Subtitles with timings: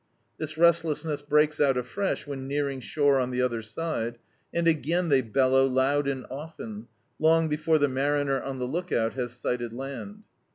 [0.39, 4.17] This restlessness breaks out afresh when nearing shore on the other side,
[4.51, 6.87] and again they bellow loud and often,
[7.21, 10.23] Icmg before the mariner on the look out has sighted land.